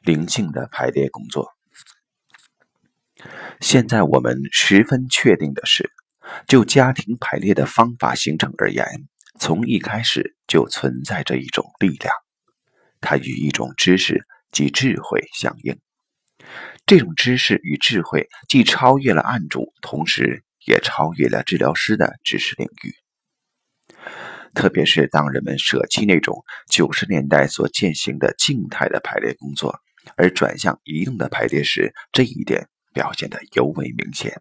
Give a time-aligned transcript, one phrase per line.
[0.00, 1.50] 灵性的排列工作。
[3.60, 5.90] 现在我们十分确定的是，
[6.46, 8.86] 就家庭排列的方法形成而言，
[9.38, 12.12] 从一开始就存在着一种力量，
[13.00, 15.78] 它与一种知识及智慧相应。
[16.86, 22.94] 这种知识与智慧既超越了案主，同时也超越了治疗师的知识领域。
[24.54, 29.78] 特别是当人们舍弃那种九十年代所践行的静态的排列工作，
[30.16, 34.40] 而转向移动的排列时，这一点表现得尤为明显。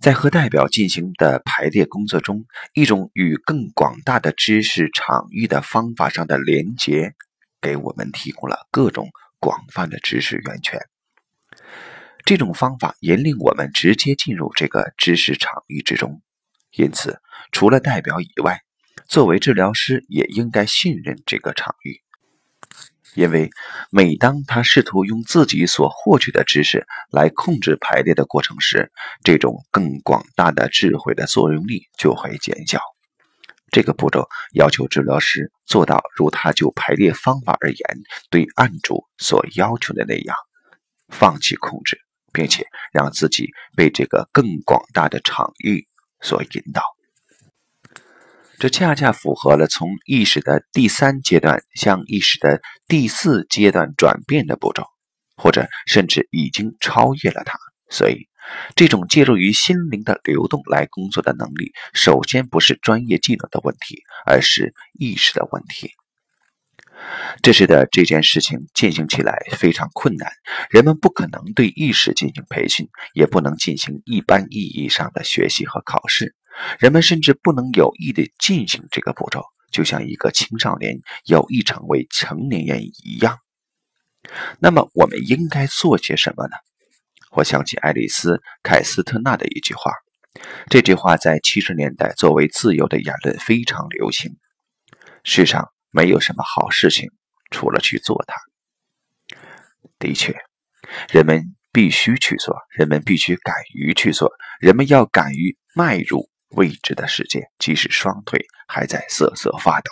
[0.00, 7.14] 在和代表进行的排列工作中，一种与更广大的知识场域的方法上的连结，
[7.60, 10.80] 给我们提供了各种广泛的知识源泉。
[12.24, 16.20] 这种方法引领我们直接进入这个知识场域之中。
[16.72, 17.20] 因此，
[17.52, 18.60] 除了代表以外，
[19.08, 22.02] 作为治疗师也应该信任这个场域，
[23.16, 23.50] 因为
[23.90, 28.92] 每当他试图用自己所获取的知识来控制排列的过程时，
[29.24, 32.80] 这种更广大的智慧的作用力就会减小。
[33.72, 37.78] 这个步骤要求治疗师做到如他就排列方法而言
[38.30, 40.36] 对案主所要求的那样，
[41.08, 41.98] 放弃控制，
[42.32, 45.88] 并且让自己被这个更广大的场域。
[46.22, 46.82] 所引导，
[48.58, 54.84] 这恰恰符合了从意识的第三阶段向意识的第四阶段转变的步骤，
[55.36, 57.58] 或者甚至已经超越了它。
[57.90, 58.28] 所以，
[58.74, 65.90] 这种借助于心灵的流动来工作的能力，首先不是专业技能的问题，而是意识的问题。
[67.42, 70.32] 这时的这件事情进行起来非常困难，
[70.70, 76.34] 人们不可能对意识进行培训，也不能进行一般意义上的学习和考试，
[76.78, 83.38] 人们甚至不能有意地进行这个步骤，就像一个青少年有意成为成年人一样。
[84.58, 86.56] 那么，我们应该做些什么呢？
[87.32, 89.92] 我想起爱丽丝·凯斯特纳的一句话，
[90.68, 94.36] 这句话在七十年代作为自由的言论非常流行。
[95.24, 95.70] 世上。
[95.92, 97.10] 没有什么好事情，
[97.50, 98.36] 除了去做它。
[99.98, 100.36] 的确，
[101.08, 109.90] 人们必须去做，人们必须敢于去做，人们要敢于迈入未知的世界，即使双腿还在瑟瑟发抖。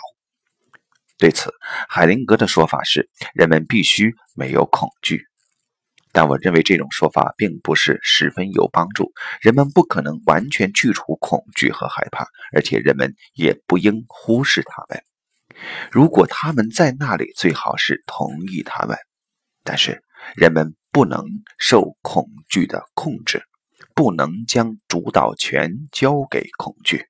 [1.17, 1.53] 对此，
[1.87, 5.23] 海灵格的说法是：人们必须没有恐惧。
[6.11, 9.11] 但我认为这种说法并不是十分有帮助。
[9.41, 15.03] 人们不可能完全去除恐惧和害怕，而且人们也不应忽视他们。
[15.91, 18.97] 如果他们在那里，最好是同意他们。
[19.63, 20.03] 但是
[20.35, 21.25] 人们不能
[21.57, 23.43] 受恐惧的控制，
[23.95, 27.05] 不能将主导权交给恐惧。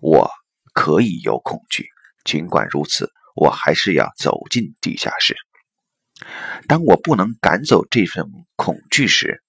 [0.00, 0.30] 我
[0.72, 1.88] 可以有恐惧，
[2.24, 5.36] 尽管如此，我还是要走进地下室。
[6.68, 9.42] 当我不能赶走这份恐惧时，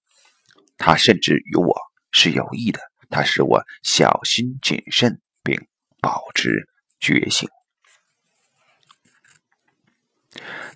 [0.76, 1.72] 它甚至与我
[2.10, 2.80] 是有益的。
[3.10, 5.68] 它使我小心谨慎，并
[6.00, 6.68] 保持
[6.98, 7.48] 觉醒。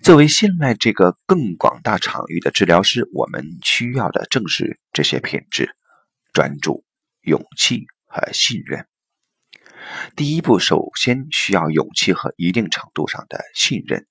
[0.01, 5.75] 作为信赖这个更广大场域的治疗师，我们需要的正是这些品质：
[6.33, 6.83] 专注、
[7.21, 8.87] 勇气和信任。
[10.15, 14.05] 第一步，首先需要勇气和一定程度上的信任。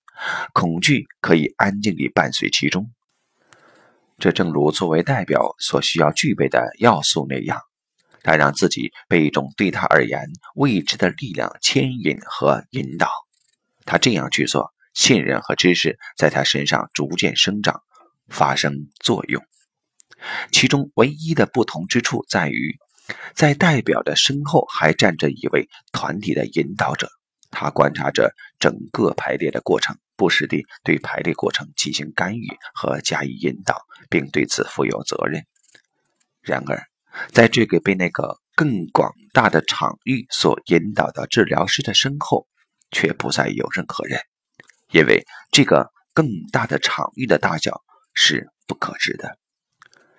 [0.52, 2.90] 恐惧可以安静地伴随其中，
[4.18, 7.60] 这正如作为代表所需要具备的要素那样，
[8.22, 10.20] 他让自己被一种对他而言
[10.56, 13.08] 未知的力量牵引和引导。
[13.84, 14.72] 他这样去做。
[14.98, 17.82] 信任和知识在他身上逐渐生长、
[18.28, 19.40] 发生作用。
[20.50, 22.76] 其中唯一的不同之处在于，
[23.32, 27.08] 在代表的身后还站着一位团体的引导者，
[27.48, 35.44] 他观察着整个排列的过程，不时地对排列过程进行干预和加以引导，并对此负有责任。
[36.42, 36.88] 然而，
[37.30, 42.48] 在这个被那个更广大的场域所引导的治疗师的身后，
[42.90, 44.18] 却不再有任何人。
[44.90, 47.82] 因为这个更大的场域的大小
[48.14, 49.38] 是不可知的，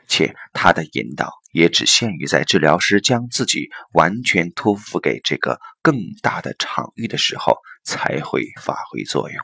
[0.07, 9.39] 且他的引导也只限于在治疗师将自己完全托付给这个更大的场域的时候才会发挥作用。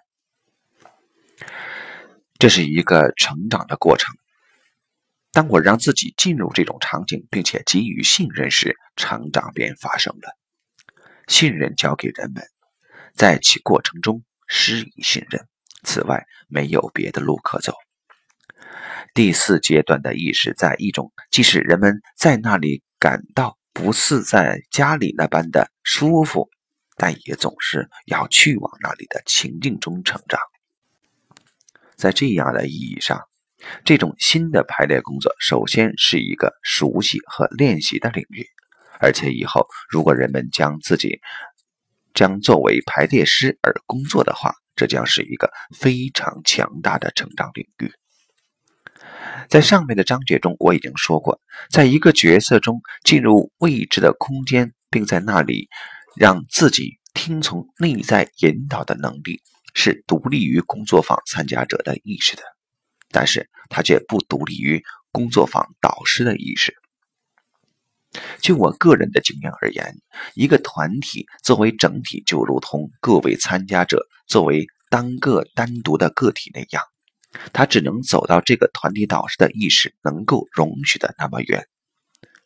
[2.37, 4.15] 这是一个成长的过程。
[5.31, 10.37] 当我让自己进入这种场景，并且给予信任时，成长便发生了。
[11.27, 12.43] 信任交给人们，
[13.15, 14.23] 在其过程中。
[14.47, 15.47] 施以信任。
[15.83, 17.73] 此外，没有别的路可走。
[19.13, 26.49] 第四阶段的意识，在一种即使人们在那里感到不似在家里那般的舒服，
[26.97, 30.39] 但也总是要去往那里的情境中成长。
[31.95, 33.21] 在这样的意义上，
[33.85, 38.45] 这种新的排列工作首先是一个熟悉和练习的领域，
[38.99, 41.19] 而且以后如果人们将自己
[42.15, 47.91] 将作为排列师而工作的话，这将是一个非常强大的成长领域。
[49.47, 51.39] 在上面的章节中，我已经说过，
[51.69, 55.67] 在一个角色中进入未知的空间，并在那里
[56.15, 59.41] 让自己听从内在引导的能力，
[59.73, 62.43] 是独立于工作坊参加者的意识的，
[63.11, 66.73] 但是它却不独立于工作坊导师的意识。
[68.41, 69.95] 就我个人的经验而言，
[70.33, 76.83] 一个团体作为整体，就如同各位参加者作为单个单独的个体那样。
[77.51, 81.67] 他只能走到这个团体导师的意识能够容许的那么远，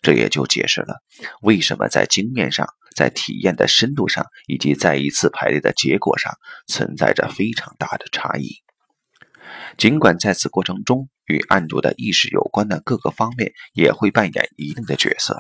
[0.02, 0.96] 这也就解释了
[1.42, 6.34] 为什么在经验上、在体验的深度上，以及在一次排列的结果上
[6.66, 8.64] 存在着非常大的差异。
[9.78, 15.40] 尽管在此过程中与案主的意识有关的各个方面也会扮演一定的角色，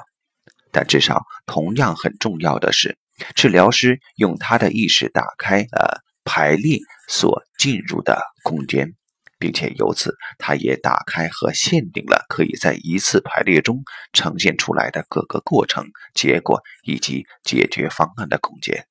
[0.72, 2.98] 但至少同样很重要的是，
[3.36, 8.94] 治疗师用他的意识打开了排列所进入的空间。
[9.42, 18.86] 并且由此，他也打开和限定了可以在一次排列中呈现出来的各个过程、结果以及解决方案的空间。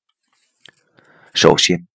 [1.35, 1.85] 首先，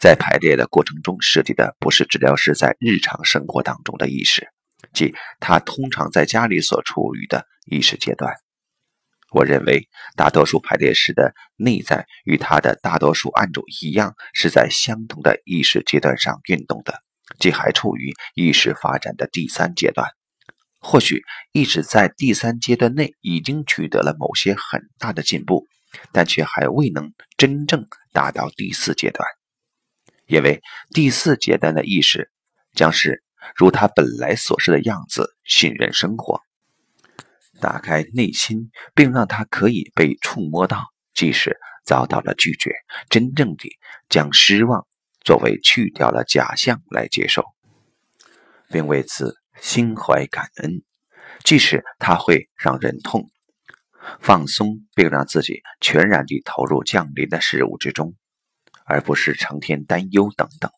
[0.00, 4.48] 在排列的过程中设计的不是治疗师在日常生活当中的意识，
[4.94, 8.32] 即他通常在家里所处于的意识阶段。
[9.30, 17.02] 我认为，大多数排列师的内在与他的大多数案主一样，是在相同的意识阶段上运动的。
[17.38, 20.08] 即还处于意识发展的第三阶段，
[20.80, 21.22] 或许
[21.52, 25.66] 意识在第三阶段内已经取得了某些很大的进步，
[26.10, 29.28] 但却还未能真正达到第四阶段，
[30.26, 30.62] 因为
[30.94, 32.30] 第四阶段的意识
[32.72, 33.22] 将是
[33.54, 36.40] 如他本来所示的样子，信任生活，
[37.60, 42.72] 打开内心，并让它可以被触摸到，即使遭到了拒绝，
[43.08, 43.76] 真正地
[44.08, 44.86] 将失望。
[45.24, 47.44] 作为去掉了假象来接受，
[48.70, 50.82] 并为此心怀感恩，
[51.44, 53.28] 即使它会让人痛，
[54.20, 58.14] 放松，并让自己全然地投入降临的事物之中，
[58.86, 60.70] 而不是成天担忧等等。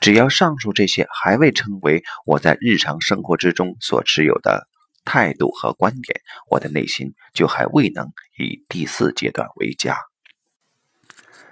[0.00, 4.66] 只要上述这些还未成为我在日常生活之中所持有的
[5.08, 6.20] 态度和观点，
[6.50, 9.96] 我的内心就还未能以第四阶段为家。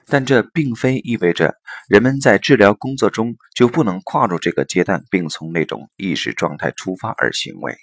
[0.04, 1.54] 但这并非意味着
[1.88, 7.74] 人们在治疗工作中就不能跨入这个阶段，并从那种意识状态出发而行为。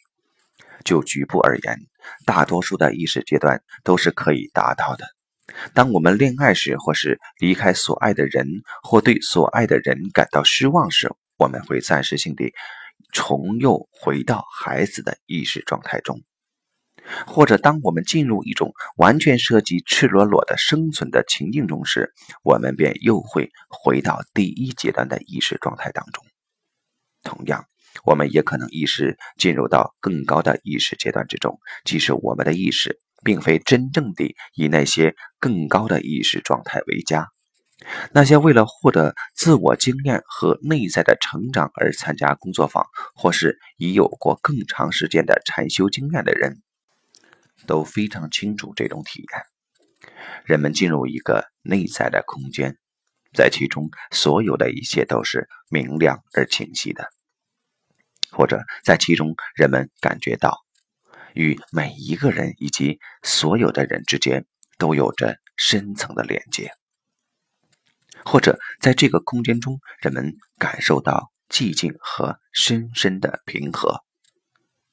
[0.86, 1.80] 就局部而言，
[2.24, 5.06] 大多数的意识阶段都是可以达到的。
[5.74, 8.48] 当我们恋爱时，或是离开所爱的人，
[8.84, 12.54] 或对所爱的人感到失望时，我们会暂时性地
[13.14, 16.22] 重又回到孩子的意识状态中。
[17.28, 22.14] 或者，当我们进入一种完全涉及赤裸裸的生存的情境中时，
[22.44, 26.24] 我们便又会回到第一阶段的意识状态当中。
[27.22, 27.66] 同样，
[28.06, 37.28] 我们也可能意识进入到更高的意识阶段之中，即使我们的意识并非真正地以那些更高的意识状态为家。
[38.12, 46.62] 那些为了获得自我经验和内在的成长而参加工作坊，或是已有过更长时间的禅修经验的人。
[47.66, 50.12] 都非常清楚这种体验。
[50.44, 52.78] 人们进入一个内在的空间，
[53.34, 57.08] 在其中所有的一切都是明亮而清晰的，
[58.32, 60.60] 或者在其中人们感觉到
[61.34, 64.46] 与每一个人以及所有的人之间
[64.78, 66.70] 都有着深层的连接，
[68.26, 74.04] 或者在这个空间中人们感受到寂静和深深的平和。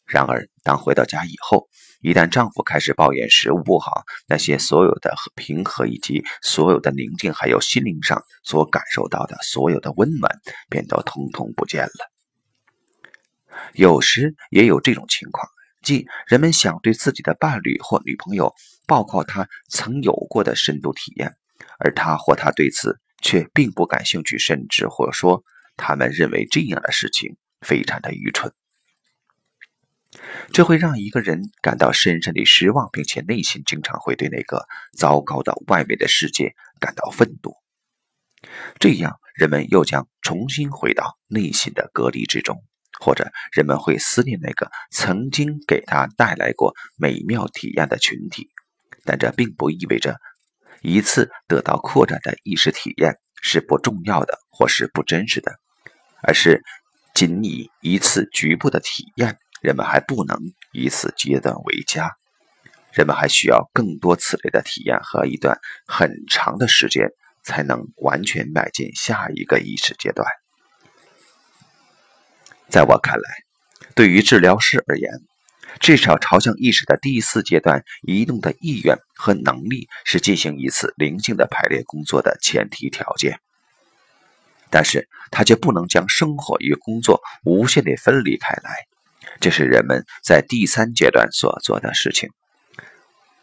[0.06, 1.68] 然而，当回到家以后，
[2.00, 12.10] 一旦丈夫开始抱怨食物不好，那些所有的平和以及所有的宁静，还有心灵上所感受到的所有的温暖，便都通通不见了。
[13.74, 15.46] 有时也有这种情况，
[15.80, 18.52] 即人们想对自己的伴侣或女朋友
[18.88, 21.36] 报告他曾有过的深度体验，
[21.78, 25.44] 而他或他对此却并不感兴趣，甚至或说
[25.76, 28.52] 他们认为这样的事情非常的愚蠢。
[30.52, 34.66] 这会让一个人感到深深的失望，并且内心经常会对那个
[34.98, 37.54] 糟糕的外面的世界感到愤怒。
[38.80, 42.64] 这样，人们又将重新回到内心的隔离之中，
[43.00, 48.48] 或者人们会思念那个曾经给他带来过美妙体验的群体。
[49.04, 50.16] 但这并不意味着
[50.82, 55.52] 一次得到扩展的意识体验是不重要的或是不真实的，
[56.22, 56.62] 而是
[57.14, 60.38] 仅以一次局部的体验，人们还不能
[60.72, 62.10] 以此阶段为佳。
[62.92, 67.08] 人们还需要更多此类的体验和一段很长的时间，
[67.44, 70.26] 才能完全迈进下一个意识阶段。
[72.68, 73.30] 在我看来，
[73.94, 75.10] 对于治疗师而言，
[75.78, 83.40] 至少朝向意识的第四阶段移动的意愿和能力，是进行一次灵性的排列工作的前提条件。
[84.68, 88.70] 但是，他却不能将生活与工作无限地分离开来，
[89.40, 92.30] 这是人们在第三阶段所做的事情。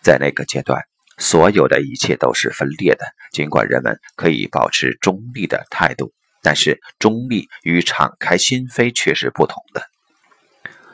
[0.02, 0.84] 在那个阶段，
[1.18, 6.14] 所有的一切都是分裂的，尽管人们可以保持中立的态度。
[6.42, 9.84] 但是，中立与敞开心扉却是不同的。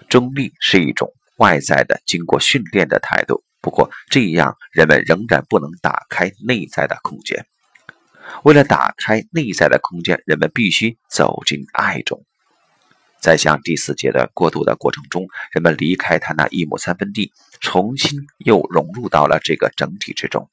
[0.10, 3.44] 中立是一种外在的、经过训练的态度。
[3.62, 7.46] 不过，这样人们仍然不能打开内在的空间。
[8.44, 12.24] 为了打开内在的空间，人们必须走进爱中。
[13.22, 20.50] 在向第四阶段过渡的过程中，人们离开他那一亩三分地，重新又融入到了这个整体之中。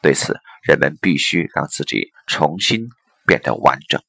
[0.00, 2.88] 对此，人们必须让自己重新
[3.26, 4.00] 变得完整。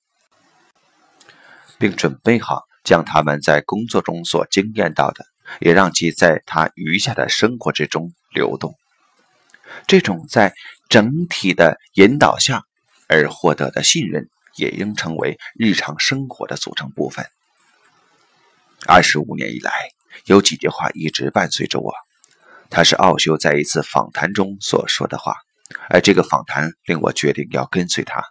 [1.78, 5.26] 并准备好将他们在工作中所经验到的，
[5.60, 8.76] 也让其在他余下的生活之中流动。
[9.86, 10.54] 这种在
[10.90, 12.64] 整体的引导下
[13.08, 17.26] 而获得的信任，也应成为日常生活的组成部分。
[18.86, 19.72] 二十五年以来，
[20.26, 21.94] 有几句话一直伴随着我，
[22.70, 25.36] 他是奥修在一次访谈中所说的话，
[25.90, 28.24] 而这个访谈令我决定要跟随他。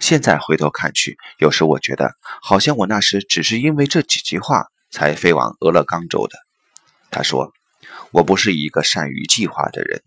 [0.00, 6.38] 现在回头看去，有时我觉得好像我那时只是因为这几句话才飞往俄勒冈州的。
[7.10, 7.52] 他说
[8.12, 10.02] ：“我不是一个善于计划的人，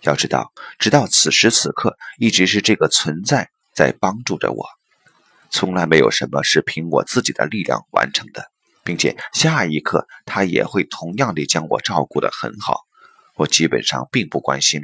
[0.00, 4.66] 要知道，直到此时此刻，一直是这个存在在帮助着我。
[5.50, 8.50] 从来没有什么是凭我自己的力量完成的，
[8.82, 12.80] 并且下一刻他也会同样的将我照顾得很好。
[13.36, 14.82] 我基本上并不关心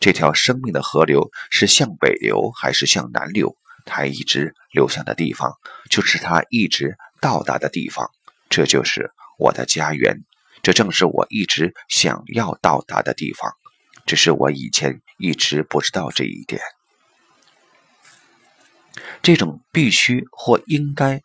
[0.00, 5.54] 这条生命的河流是向北流还是向南流。”它一直流向的地方，
[5.90, 8.08] 就是它一直到达的地方。
[8.52, 10.14] 这就是我的家园，
[10.62, 13.50] 这正是我一直想要到达的地方。
[14.04, 16.60] 只是我以前一直不知道这一点。
[19.22, 21.22] 这种必须或应该，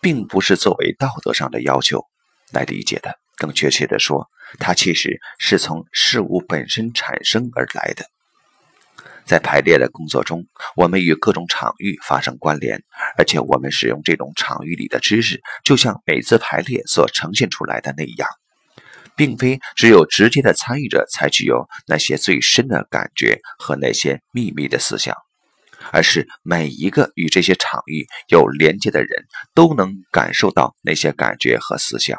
[0.00, 2.04] 并不是作为道德上的要求
[2.50, 3.20] 来理解的。
[3.36, 8.04] 更确切地说，它其实是从事物本身产生而来的。
[9.28, 12.82] 在排列的工作中，我们与各种场域发生关联，
[13.18, 18.26] 而且我们使用这种场域里的知识，就像每次排列所呈现出来的那样，
[19.14, 25.14] 并非只有直接的参与者才具有那些最深的感觉和那些秘密的思想，
[25.92, 32.18] 而是每一个与这些场域有连接的人都能感受到那些感觉和思想。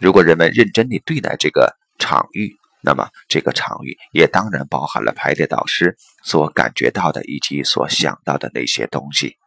[0.00, 9.38] 如果人们认真地对待这个场域，那么，这个场域也当然包含了排列导师所感觉到的以及所想到的那些东西。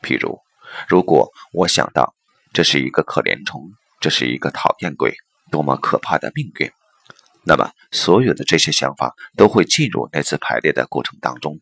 [0.00, 0.40] 譬如，
[0.88, 2.14] 如果我想到
[2.54, 3.60] 这是一个可怜虫，
[4.00, 5.14] 这是一个讨厌鬼，
[5.50, 6.70] 多么可怕的命运，
[7.44, 11.60] 那么所有的这些想法都会进入那次排列的过程当中。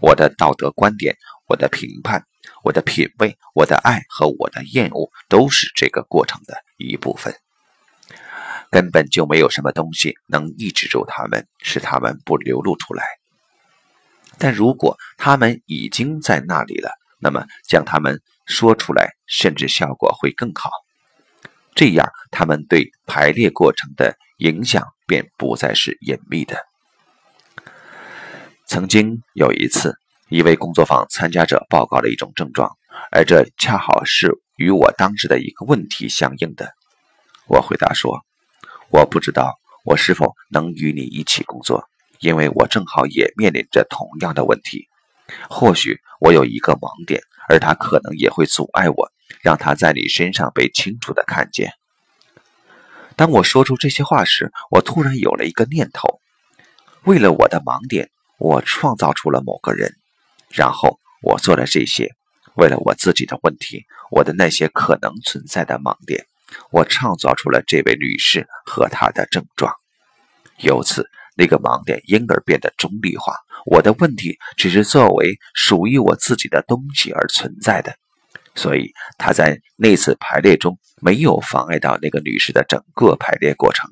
[0.00, 1.16] 我的道德观点、
[1.48, 2.24] 我的评判、
[2.62, 7.34] 我的品味、我的爱和我的厌恶，都是这个过程的一部分。
[8.70, 13.04] 根本就没有什么东西能抑制住他们，使他们不流露出来。
[14.38, 20.70] 但如果他们已经在那里了，那么将他们说出来，甚至效果会更好。
[21.74, 26.58] 这样，他们对排列过程的影响便不再是隐秘的。
[28.66, 29.94] 曾经有一次，
[30.28, 32.76] 一位工作坊参加者报告了一种症状，
[33.10, 36.74] 而这恰好是与我当时的一个问题相应的。
[37.46, 38.24] 我回答说。
[38.90, 41.88] 我不知道我是否能与你一起工作，
[42.20, 44.88] 因为我正好也面临着同样的问题。
[45.50, 49.10] 或许我有一个盲点，而它可能也会阻碍我，
[49.42, 51.72] 让它在你身上被清楚的看见。
[53.16, 56.20] 当我说出这些话时，我突然有了一个念头：
[57.04, 59.94] 为了我的盲点，我创造出了某个人，
[60.50, 62.08] 然后我做了这些；
[62.54, 66.26] 为了我自己的问题，我的那些可能存在的盲点。
[66.70, 69.72] 我创造出了这位女士和她的症状，
[70.58, 73.34] 由此那个盲点因而变得中立化。
[73.66, 77.94] 我的问题只是作为属于我自己的东西而存在的，
[78.54, 83.90] 所以它在那次排列中没有妨碍到那个女士的整个排列过程。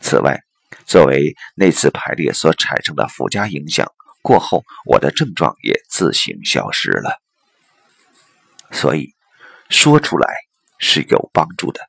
[0.00, 0.40] 此外，
[0.86, 3.86] 作为那次排列所产生的附加影响，
[4.22, 7.20] 过后我的症状也自行消失了。
[8.70, 9.12] 所以。
[9.70, 10.28] 说出来
[10.78, 11.80] 是有帮助的。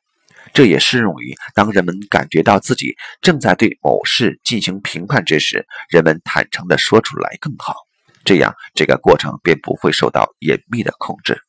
[0.53, 7.75] 这也适用于当人们感觉到自己正在对某事进行评判之时，人们坦诚地说出来更好。
[8.23, 11.41] 这样，这个过程便不会受到隐秘的控制。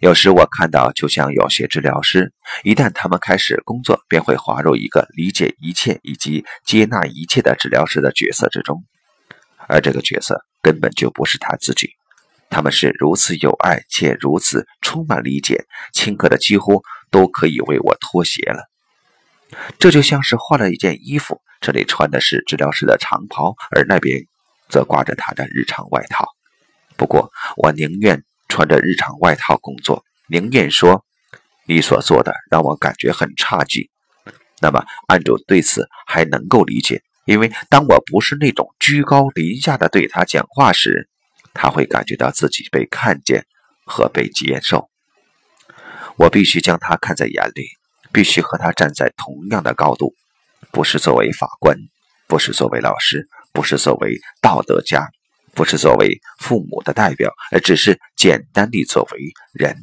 [0.00, 8.84] 有时我看到，就像有些治疗师，一旦他们开始工作，便会滑入一个理解一切以及接纳一切的治疗师的角色之中，
[9.68, 11.90] 而这个角色根本就不是他自己。
[12.50, 18.68] 他们是如此有爱且如此充满理解，顷刻的几乎都可以为我脱鞋了。
[19.78, 24.26] 这就像是换了一件衣服，这里穿的是治疗师的长袍，而那边
[24.68, 26.26] 则挂着他的日常外套。
[26.96, 28.22] 不过，我宁愿。
[28.48, 31.04] 穿着日常外套工作，宁愿说
[31.66, 33.88] 你所做的让我感觉很差劲。
[34.60, 41.08] 那么，案主对此还能够理解，因为当我不是那种居高临下的对他讲话时，
[41.56, 43.46] 他会感觉到自己被看见
[43.84, 44.88] 和被接受。
[46.16, 47.66] 我必须将他看在眼里，
[48.12, 50.14] 必须和他站在同样的高度，
[50.70, 51.76] 不是作为法官，
[52.28, 55.08] 不是作为老师，不是作为道德家。
[55.54, 59.74] 不是作为父母的代表，而只是简单地作为人，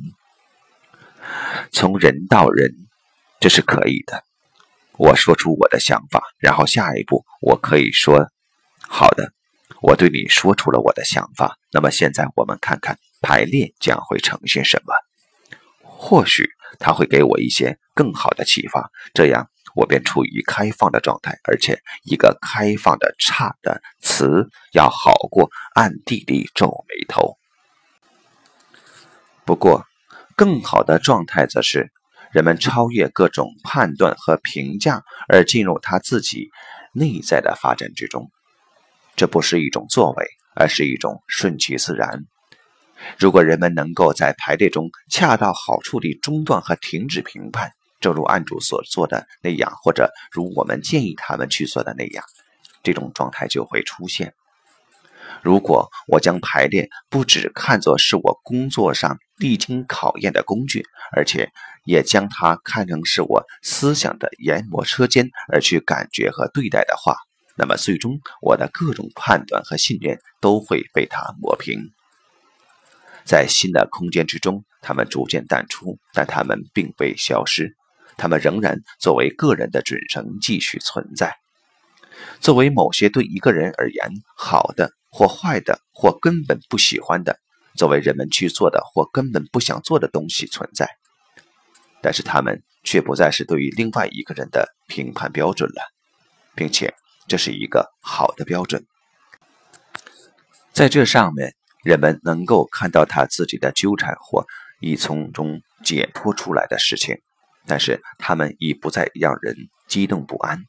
[1.72, 2.70] 从人到人，
[3.40, 4.24] 这是可以的。
[5.00, 8.30] 我说出我的想法，然后下一步我可以说
[8.88, 9.34] ：“好的，
[9.84, 11.58] 我对你说出了我的想法。
[11.72, 14.96] 那么现在我们看看排列将会呈现什么？
[15.82, 16.50] 或许
[16.80, 18.90] 他会给我一些更好的启发。
[19.14, 27.38] 这样。”我便处于开放的状态，而且一个开放的差的词要好过暗地里皱眉头。
[29.46, 29.84] 不过，
[30.38, 31.92] 更好的状态则是
[32.32, 36.52] 人们超越各种判断和评价，而进入他自己
[36.94, 38.30] 内在的发展之中。
[39.16, 42.26] 这不是一种作为，而是一种顺其自然。
[43.18, 47.72] 如果人们能够在排列中恰到好处地中断和停止评判。
[48.00, 52.22] 正如案主所做的那样，或者如我们建议他们去做的那样，
[52.84, 54.34] 这种状态就会出现。
[55.42, 60.86] 如果我将排练不只看作是我工作上历经考验的工具，
[61.16, 61.50] 而且
[61.86, 67.16] 也将它看成是我思想的研磨车间而去感觉和对待的话，
[67.56, 71.92] 那么最终我的各种判断和信念都会被它抹平。
[73.26, 77.76] 在新的空间之中，它们逐渐淡出，但它们并未消失。
[78.16, 81.36] 他们仍然作为个人的准绳继续存在，
[82.40, 87.40] 作为某些对一个人而言好的或坏的或根本不喜欢的，
[87.76, 90.88] 作为人们去做的或根本不想做的东西存在。
[92.02, 95.82] 但是他们却不再是对于另外一个人的评判标准了，
[96.54, 96.94] 并且
[97.28, 98.86] 这是一个好的标准。
[100.72, 104.46] 在这上面，人们能够看到他自己的纠缠或
[104.80, 107.18] 已从中解脱出来的事情。
[107.66, 109.56] 但是他们已不再让人
[109.88, 110.66] 激动不安。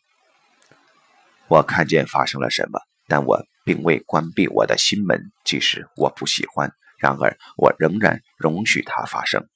[1.48, 5.32] 我看见发生了什么，但我并未关闭我的心门。
[5.42, 9.48] 即使我不喜欢，然而我仍然容许它发生。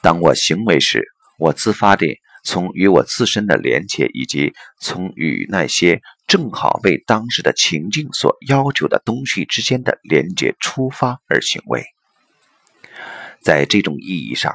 [0.00, 1.06] 当我行为时，
[1.38, 11.84] 我自发地从与我自身的连接，以及从与那些正好被当时的情境所要求的东西之间的连接出发而行为。
[13.40, 14.54] 在这种意义上。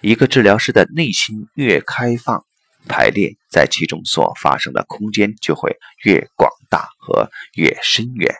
[0.00, 2.44] 一个治疗师的内心越开放，
[2.88, 8.32] 排列在其中所发生的空间就会越广大和越深远，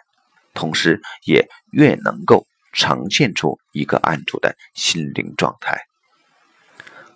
[0.55, 5.83] 同时也越能够呈现出一个案主的心灵状态。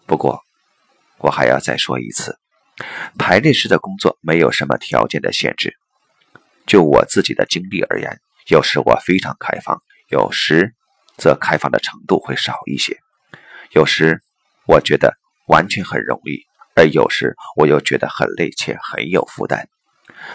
[0.06, 0.42] 不过，
[1.18, 2.38] 我还要再说一次，
[3.18, 5.74] 排列师的工作没有什么条件的限制。
[6.66, 10.74] 就我自己的经历而言，有时我非常开放，有时
[11.16, 12.98] 则开放的程度会少一些。
[13.72, 14.20] 有时
[14.66, 15.16] 我觉得
[15.48, 19.68] 完全很容易，而有时我又觉得很累且很有负担。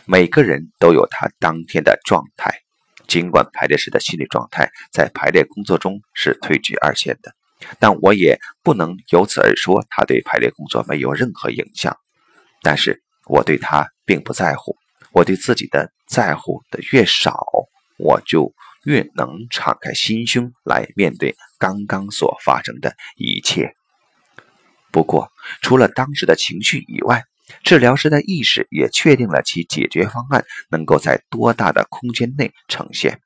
[0.06, 2.62] 每个人都有他当天的状态，
[3.08, 7.34] 尽管排列时的心理状态在排列工作中是退居二线的，
[7.80, 11.98] 但我也不能由此而说他对排列工作没有任何影响。
[12.62, 14.76] 但是我对他并不在乎，
[15.12, 17.46] 我对自己的在乎的越少，
[17.98, 18.54] 我就。
[18.84, 23.76] 越能敞开心胸来面对刚刚所发生的一切。
[24.92, 25.30] 不过，
[25.62, 27.24] 除了当时的情绪以外，
[27.64, 33.22] 治疗师的意识也确定了其解决方案能够在多大的空间内呈现。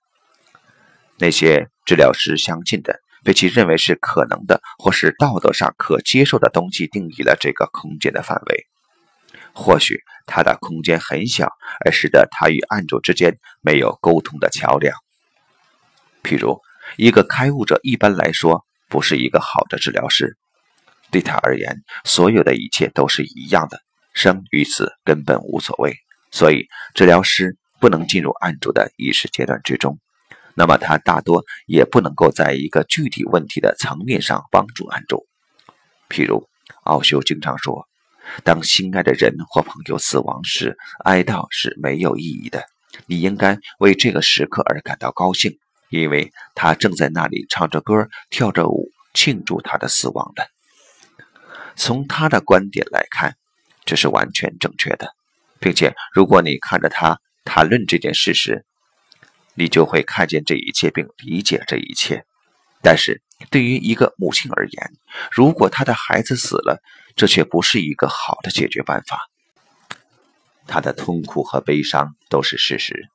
[1.20, 8.68] 那些治疗师相信的，被其认为是可能的或是道德上可接受的东西定义了这个空间的范围。
[9.52, 11.50] 或许他的空间很小，
[11.84, 14.96] 而使得他与案主之间没有沟通的桥梁。
[16.24, 16.62] 譬如，
[16.98, 20.38] 一个开悟者一般来说不是一个好的治疗师。
[21.10, 23.80] 对他而言，所有的一切都是一样的，
[24.14, 25.96] 生与死根本无所谓。
[26.32, 29.98] 所以，治疗师不能进入案主的意识阶段之中。
[30.58, 35.28] 那么，他大多也不能够在一个具体问题的层面上帮助安住。
[36.10, 36.48] 譬如，
[36.84, 37.88] 奥修经常说，
[38.44, 42.64] 当心爱的人或朋友死亡时，哀悼是没有意义的。
[43.06, 50.48] 你应该为这个时刻而感到高兴，因为他正在那里唱着歌、跳着舞，庆祝他的死亡的。
[51.76, 53.36] 从他的观点来看，
[53.84, 55.10] 这是完全正确的，
[55.60, 58.66] 并且如果你看着他谈论这件事时，
[59.56, 62.26] 你就会看见这一切并理解这一切。
[62.82, 64.94] 但是对于一个母亲而言，
[65.32, 66.82] 如果她的孩子死了，
[67.16, 69.20] 这却不是一个好的解决办法。
[70.68, 73.10] 她的痛苦和悲伤都是事实，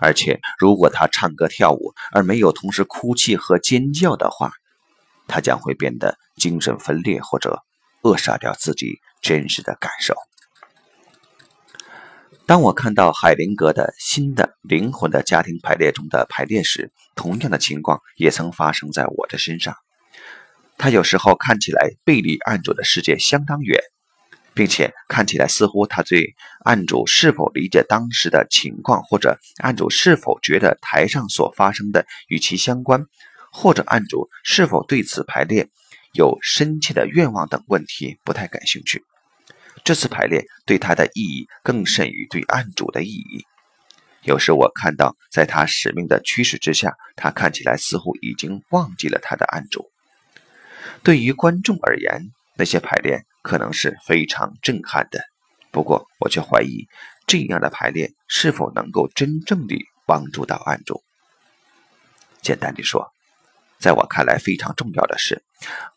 [0.00, 4.52] 而且如果她唱歌跳舞而没有同时哭泣和尖叫的话，
[5.28, 7.62] 她将会变得精神分裂或者。
[8.04, 10.14] 扼杀掉自己真实的感受。
[12.46, 19.74] 当我看到海灵格的新的灵魂的家庭排列中的排列时，同样的情况也曾发生在我的身上。
[20.76, 23.80] 他有时候看起来背离案主的世界相当远，
[24.52, 33.06] 并且看起来似乎他对案主是否理解当时的情况，或者案主是否觉得台上所发生的与其相关，
[33.52, 35.70] 或者案主是否对此排列。
[36.12, 39.02] 有深切的愿望等问题不太感兴趣。
[39.84, 43.44] 这次排练对他的意义更甚于对案主的意义。
[44.22, 49.90] 有时我看到，在他使命的驱使之下，他看起来似乎已经忘记了他的案主。
[51.02, 55.20] 对于观众而言，那些排练可能是非常震撼的。
[55.70, 56.86] 不过，我却怀疑
[57.26, 61.02] 这样的排练是否能够真正地帮助到案主。
[62.40, 63.13] 简单地说。
[63.84, 65.42] 在我看来，非常重要的是，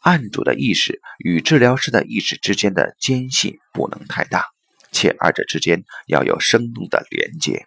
[0.01, 4.43] 案主的意识与治疗师的意识之间的间隙不能太大，
[4.91, 7.65] 且二者之间要有生动的连接。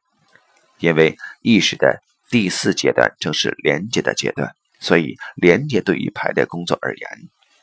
[0.78, 7.08] 因为意识的第四阶段正是连接的阶段，所以连接对于排列工作而言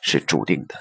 [0.02, 0.74] 是注定的。